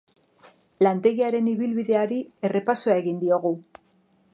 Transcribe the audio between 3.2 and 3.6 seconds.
diogu.